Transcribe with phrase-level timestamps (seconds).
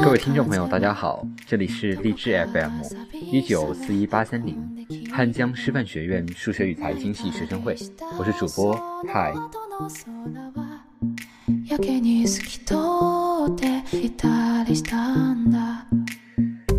[0.00, 2.70] 各位听众朋友，大家好，这里是励志 FM
[3.12, 4.56] 一九四一八三零
[5.10, 7.76] 汉江师范学院数学与财经系学生会，
[8.16, 8.74] 我是主播
[9.12, 9.34] 嗨。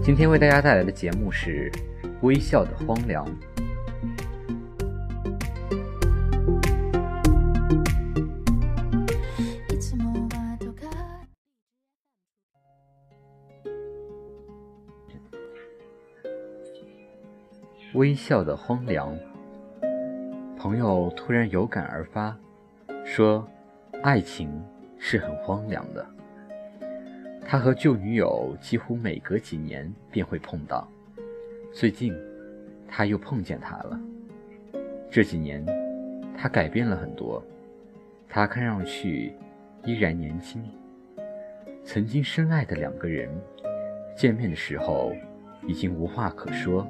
[0.03, 1.69] 今天为大家带来的节目是
[2.21, 3.25] 《微笑的荒凉》。
[17.93, 19.15] 微笑的荒凉。
[20.57, 22.35] 朋友突然有感而发，
[23.05, 23.47] 说
[24.01, 24.49] ：“爱情
[24.97, 26.03] 是很荒凉的。”
[27.45, 30.87] 他和旧女友几乎每隔几年便会碰到，
[31.71, 32.15] 最近
[32.87, 33.99] 他又碰见她了。
[35.11, 35.63] 这几年，
[36.35, 37.43] 他改变了很多，
[38.27, 39.35] 他看上去
[39.83, 40.63] 依然年轻。
[41.83, 43.29] 曾经深爱的两个人，
[44.15, 45.13] 见面的时候
[45.67, 46.87] 已经无话可说。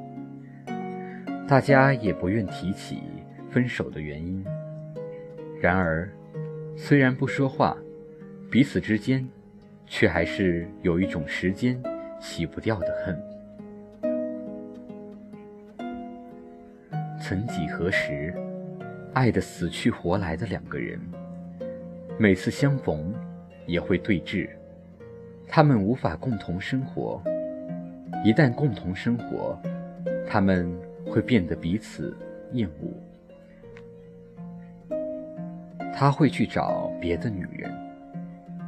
[1.45, 3.03] 大家也不愿提起
[3.49, 4.43] 分手的原因。
[5.61, 6.09] 然而，
[6.75, 7.77] 虽然不说话，
[8.49, 9.27] 彼此之间
[9.85, 11.79] 却还是有一种时间
[12.19, 13.21] 洗不掉的恨。
[17.21, 18.33] 曾几何时，
[19.13, 20.99] 爱得死去活来的两个人，
[22.17, 23.13] 每次相逢
[23.67, 24.49] 也会对峙。
[25.47, 27.21] 他们无法共同生活，
[28.23, 29.61] 一旦共同生活，
[30.25, 30.73] 他们。
[31.05, 32.15] 会变得彼此
[32.53, 32.91] 厌恶，
[35.93, 37.71] 他会去找别的女人。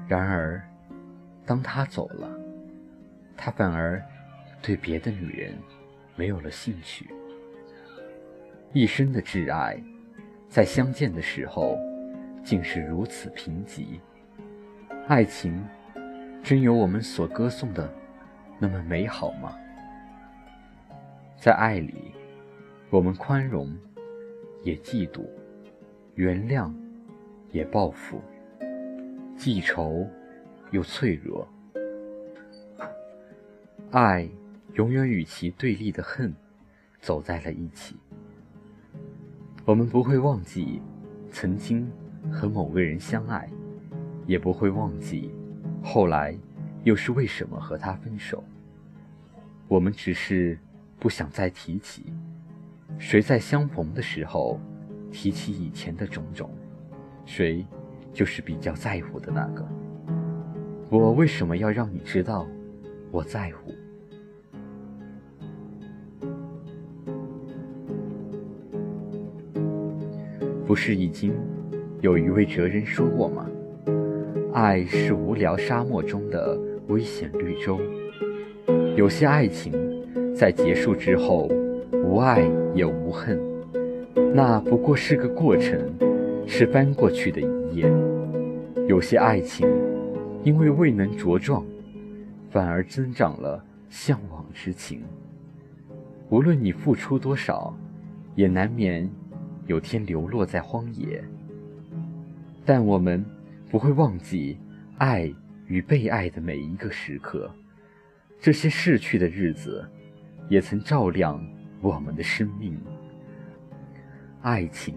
[0.08, 0.62] 然而，
[1.46, 2.30] 当他走了，
[3.36, 4.04] 他反而
[4.62, 5.54] 对别的女人
[6.16, 7.10] 没有了兴趣。
[8.72, 9.82] 一生的挚爱，
[10.48, 11.80] 在相见的时候，
[12.44, 14.00] 竟是如此贫瘠。
[15.08, 15.66] 爱情，
[16.44, 17.90] 真有我们所歌颂的
[18.60, 19.56] 那么美好吗？
[21.38, 22.05] 在爱里。
[22.92, 23.76] 我们宽容，
[24.64, 25.22] 也嫉妒；
[26.14, 26.72] 原谅，
[27.52, 28.18] 也报复；
[29.36, 30.08] 记仇，
[30.72, 31.48] 又脆弱。
[33.92, 34.30] 爱
[34.76, 36.34] 永远与其对立的恨
[37.02, 37.96] 走在了一起。
[39.66, 40.80] 我们不会忘记
[41.32, 41.90] 曾经
[42.32, 43.50] 和某个人相爱，
[44.28, 45.32] 也不会忘记
[45.84, 46.38] 后来
[46.84, 48.44] 又是为什么和他分手。
[49.68, 50.58] 我们只是
[51.00, 52.14] 不想再提起。
[52.98, 54.60] 谁在相逢的时候
[55.12, 56.50] 提起以前的种种，
[57.26, 57.66] 谁
[58.12, 59.66] 就是比较在乎的那个。
[60.90, 62.48] 我为什么要让你知道
[63.12, 63.72] 我在乎？
[70.66, 71.32] 不是已经
[72.02, 73.48] 有一位哲人说过吗？
[74.52, 76.58] 爱是无聊沙漠中的
[76.88, 77.80] 危险绿洲。
[78.96, 79.74] 有些爱情
[80.34, 81.50] 在结束之后。
[82.06, 83.42] 无爱也无恨，
[84.34, 85.82] 那不过是个过程，
[86.48, 87.92] 是翻过去的一页。
[88.88, 89.68] 有些爱情，
[90.44, 91.66] 因为未能茁壮，
[92.52, 95.02] 反而增长了向往之情。
[96.30, 97.76] 无论你付出多少，
[98.36, 99.10] 也难免
[99.66, 101.22] 有天流落在荒野。
[102.64, 103.26] 但我们
[103.70, 104.58] 不会忘记
[105.00, 105.34] 爱
[105.68, 107.52] 与被爱的每一个时刻，
[108.40, 109.84] 这些逝去的日子，
[110.48, 111.44] 也曾照亮。
[111.86, 112.76] 我们的生命，
[114.42, 114.96] 爱情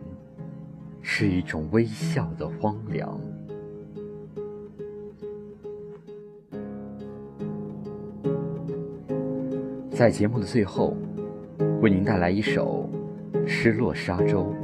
[1.02, 3.20] 是一种微笑的荒凉。
[9.90, 10.96] 在节目的最后，
[11.82, 12.88] 为您带来一首
[13.46, 14.54] 《失落沙洲》。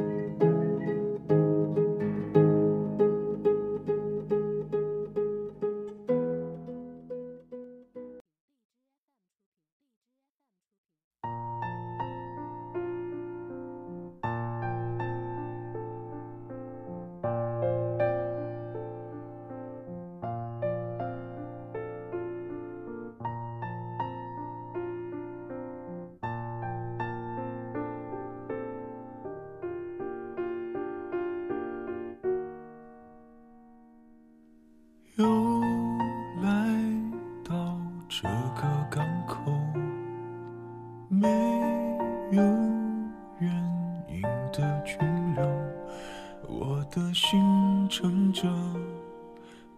[46.94, 48.48] 的心乘着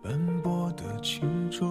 [0.03, 1.67] 斑驳的轻舟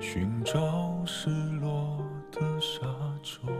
[0.00, 1.30] 寻找失
[1.60, 2.84] 落的沙
[3.22, 3.57] 洲。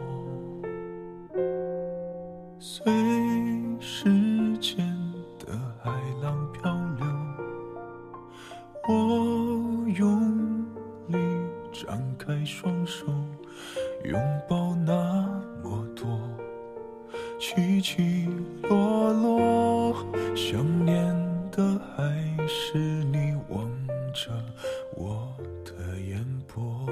[22.08, 23.70] 还是你望
[24.14, 24.30] 着
[24.96, 25.30] 我
[25.62, 26.86] 的眼波。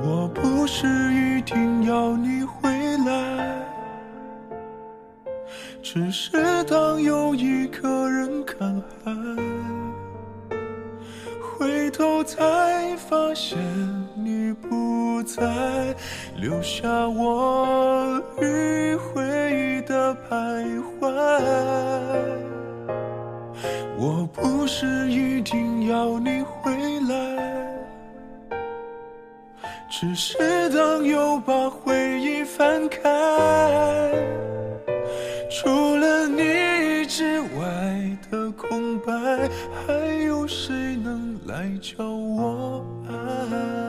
[0.00, 3.66] 我不是一定要你回来
[5.82, 9.12] 只是当又一个人看海
[11.40, 13.58] 回头才发现
[14.14, 15.94] 你不在
[16.36, 19.27] 留下我迂回
[23.96, 26.72] 我不是一定要你回
[27.08, 27.14] 来，
[29.90, 33.00] 只是当又把回忆翻开。
[35.50, 39.12] 除了你之外的空白，
[39.86, 39.94] 还
[40.26, 43.87] 有谁能来教我爱？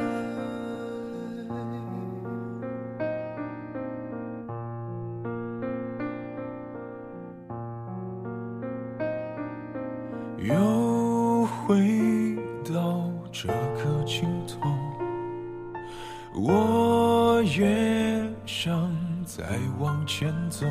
[16.41, 18.91] 我也想
[19.25, 19.43] 再
[19.79, 20.65] 往前走。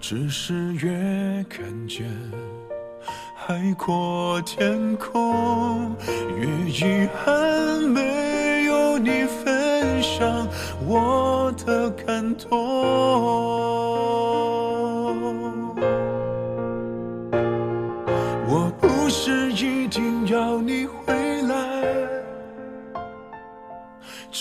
[0.00, 2.10] 只是越看见
[3.36, 5.94] 海阔天空，
[6.36, 10.48] 越遗憾没有你分享
[10.86, 13.81] 我的感动。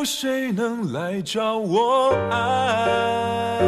[0.00, 3.60] 有谁能来找我爱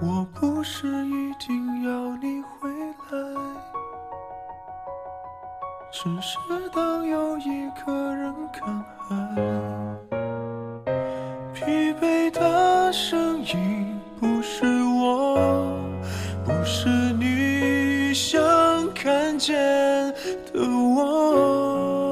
[0.00, 2.70] 我不是一定要你回
[3.10, 3.45] 来。
[5.98, 6.36] 只是
[6.74, 9.16] 当有一个人看海，
[11.54, 15.80] 疲惫的声音不是我，
[16.44, 18.38] 不是你想
[18.92, 19.56] 看见
[20.52, 22.10] 的我。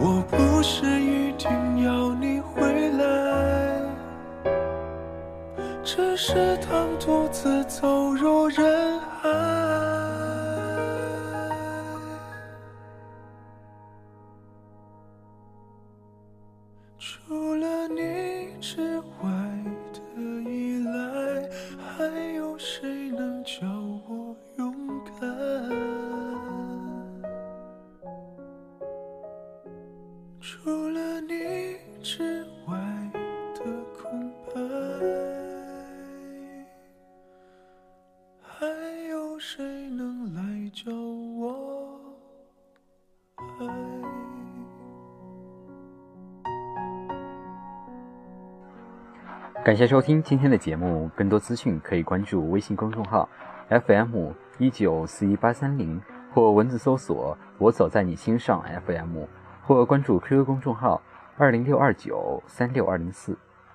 [0.00, 1.50] 我不是一定
[1.84, 3.82] 要你回来，
[5.84, 7.28] 只是当独
[30.44, 32.76] 除了你之外
[33.54, 33.60] 的
[33.96, 34.60] 空白，
[38.42, 38.66] 还
[39.08, 40.42] 有谁能来
[40.74, 41.96] 教我
[43.60, 43.66] 爱？
[49.64, 53.28] 感谢收听今天的节目，更多资讯可以关注微信公众号
[53.68, 56.02] FM 一九四一八三零，
[56.34, 59.22] 或文字搜索“我走在你心上 FM”，
[59.64, 61.00] 或关注 QQ 公众号
[61.36, 63.36] 二零六二九三六二零四。